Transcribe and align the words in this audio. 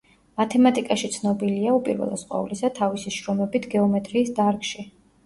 მათემატიკაში 0.41 1.09
ცნობილია, 1.15 1.73
უპირველეს 1.79 2.23
ყოვლისა, 2.31 2.71
თავისი 2.79 3.13
შრომებით 3.19 3.69
გეომეტრიის 3.75 4.33
დარგში. 4.41 4.87